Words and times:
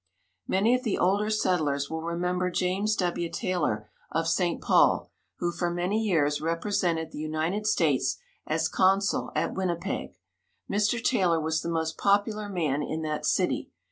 Many 0.47 0.73
of 0.73 0.81
the 0.81 0.97
older 0.97 1.29
settlers 1.29 1.87
will 1.87 2.01
remember 2.01 2.49
James 2.49 2.95
W. 2.95 3.29
Taylor 3.29 3.87
of 4.11 4.27
St. 4.27 4.59
Paul, 4.59 5.11
who, 5.37 5.51
for 5.51 5.69
many 5.69 6.01
years, 6.01 6.41
represented 6.41 7.11
the 7.11 7.19
United 7.19 7.67
States 7.67 8.17
as 8.47 8.67
consul 8.67 9.31
at 9.35 9.53
Winnipeg. 9.53 10.17
Mr. 10.67 10.99
Taylor 10.99 11.39
was 11.39 11.61
the 11.61 11.69
most 11.69 11.99
popular 11.99 12.49
man 12.49 12.81
in 12.81 13.03
that 13.03 13.27
city. 13.27 13.69